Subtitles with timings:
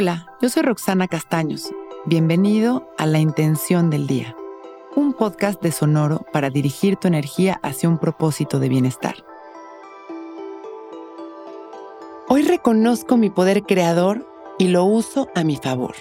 [0.00, 1.74] Hola, yo soy Roxana Castaños.
[2.06, 4.36] Bienvenido a La Intención del Día,
[4.94, 9.16] un podcast de Sonoro para dirigir tu energía hacia un propósito de bienestar.
[12.28, 14.24] Hoy reconozco mi poder creador
[14.56, 15.96] y lo uso a mi favor.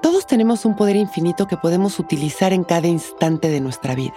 [0.00, 4.14] Todos tenemos un poder infinito que podemos utilizar en cada instante de nuestra vida.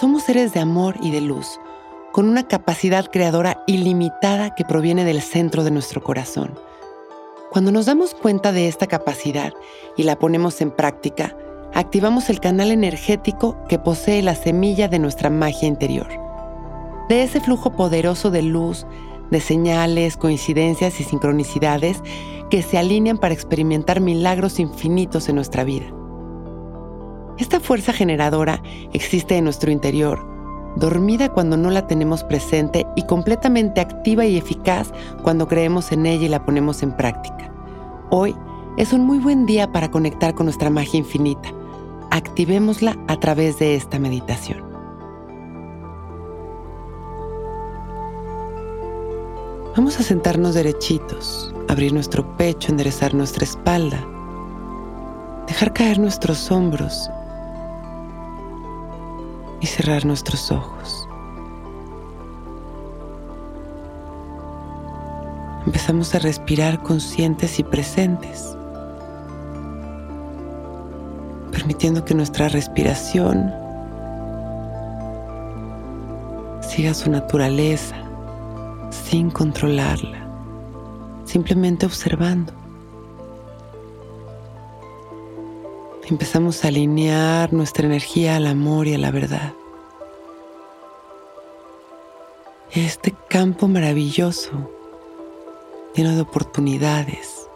[0.00, 1.60] Somos seres de amor y de luz,
[2.10, 6.58] con una capacidad creadora ilimitada que proviene del centro de nuestro corazón
[7.52, 9.52] cuando nos damos cuenta de esta capacidad
[9.94, 11.36] y la ponemos en práctica,
[11.74, 16.08] activamos el canal energético que posee la semilla de nuestra magia interior.
[17.10, 18.86] De ese flujo poderoso de luz,
[19.30, 21.98] de señales, coincidencias y sincronicidades
[22.48, 25.92] que se alinean para experimentar milagros infinitos en nuestra vida.
[27.36, 28.62] Esta fuerza generadora
[28.94, 30.24] existe en nuestro interior,
[30.76, 34.92] dormida cuando no la tenemos presente y completamente activa y eficaz
[35.22, 37.52] cuando creemos en ella y la ponemos en práctica.
[38.10, 38.34] Hoy
[38.76, 41.50] es un muy buen día para conectar con nuestra magia infinita.
[42.10, 44.62] Activémosla a través de esta meditación.
[49.76, 54.06] Vamos a sentarnos derechitos, abrir nuestro pecho, enderezar nuestra espalda,
[55.46, 57.10] dejar caer nuestros hombros
[59.62, 61.08] y cerrar nuestros ojos.
[65.64, 68.56] Empezamos a respirar conscientes y presentes,
[71.52, 73.54] permitiendo que nuestra respiración
[76.60, 77.96] siga su naturaleza
[78.90, 80.26] sin controlarla,
[81.24, 82.61] simplemente observando.
[86.08, 89.52] Empezamos a alinear nuestra energía al amor y a la verdad.
[92.72, 94.70] Este campo maravilloso,
[95.94, 97.46] lleno de oportunidades,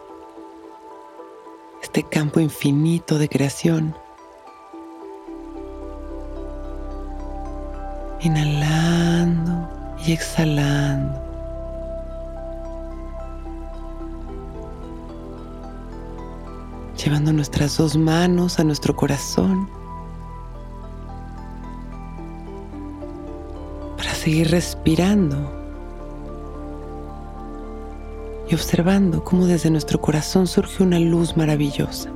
[1.81, 3.95] este campo infinito de creación.
[8.21, 9.69] Inhalando
[10.05, 11.26] y exhalando.
[16.97, 19.69] Llevando nuestras dos manos a nuestro corazón
[23.95, 25.37] para seguir respirando
[28.49, 32.09] y observando cómo desde nuestro corazón surge una luz maravillosa.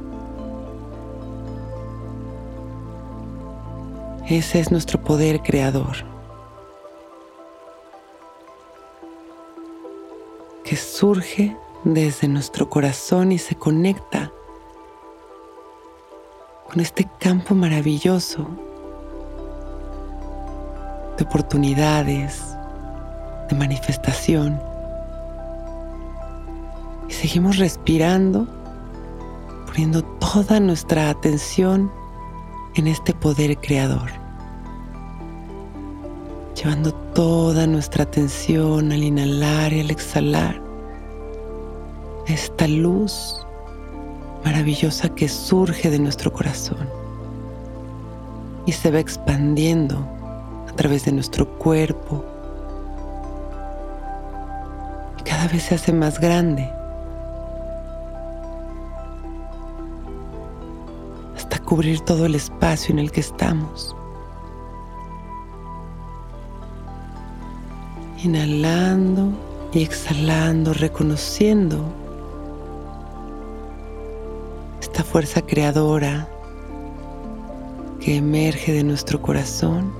[4.28, 5.98] Ese es nuestro poder creador,
[10.64, 14.32] que surge desde nuestro corazón y se conecta
[16.72, 18.48] con este campo maravilloso
[21.18, 22.42] de oportunidades,
[23.50, 24.58] de manifestación.
[27.10, 28.48] Y seguimos respirando,
[29.66, 31.92] poniendo toda nuestra atención
[32.76, 34.10] en este poder creador.
[36.56, 40.62] Llevando toda nuestra atención al inhalar y al exhalar
[42.28, 43.41] esta luz
[44.44, 46.90] maravillosa que surge de nuestro corazón
[48.66, 50.08] y se va expandiendo
[50.68, 52.24] a través de nuestro cuerpo
[55.20, 56.70] y cada vez se hace más grande
[61.36, 63.96] hasta cubrir todo el espacio en el que estamos.
[68.24, 69.32] Inhalando
[69.74, 72.01] y exhalando, reconociendo
[75.04, 76.28] fuerza creadora
[78.00, 79.94] que emerge de nuestro corazón,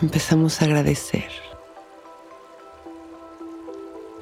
[0.00, 1.30] empezamos a agradecer.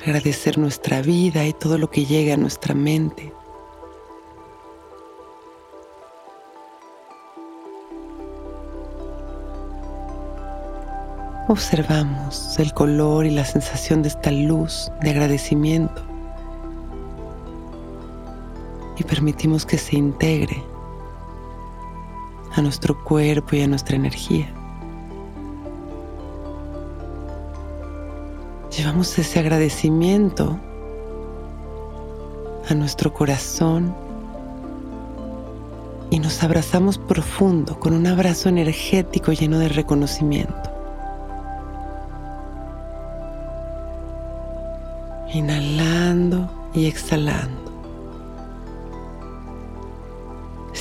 [0.01, 3.33] Agradecer nuestra vida y todo lo que llega a nuestra mente.
[11.49, 16.07] Observamos el color y la sensación de esta luz de agradecimiento
[18.99, 20.62] y permitimos que se integre
[22.55, 24.53] a nuestro cuerpo y a nuestra energía.
[28.77, 30.59] Llevamos ese agradecimiento
[32.69, 33.95] a nuestro corazón
[36.11, 40.71] y nos abrazamos profundo con un abrazo energético lleno de reconocimiento.
[45.33, 47.68] Inhalando y exhalando.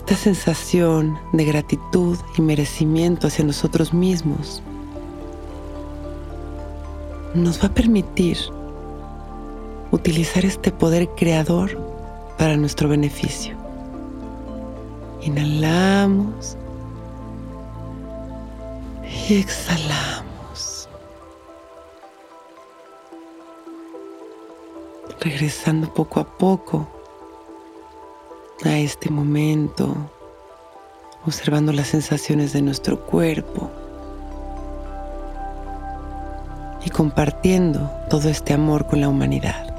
[0.09, 4.63] Esta sensación de gratitud y merecimiento hacia nosotros mismos
[7.33, 8.37] nos va a permitir
[9.91, 11.77] utilizar este poder creador
[12.37, 13.57] para nuestro beneficio.
[15.23, 16.55] Inhalamos
[19.27, 20.87] y exhalamos.
[25.19, 26.96] Regresando poco a poco
[28.65, 29.95] a este momento,
[31.25, 33.69] observando las sensaciones de nuestro cuerpo
[36.83, 39.73] y compartiendo todo este amor con la humanidad.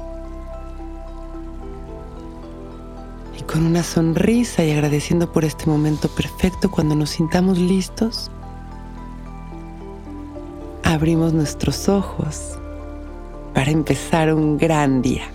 [3.37, 8.31] Y con una sonrisa y agradeciendo por este momento perfecto, cuando nos sintamos listos,
[10.83, 12.57] abrimos nuestros ojos
[13.53, 15.29] para empezar un gran día.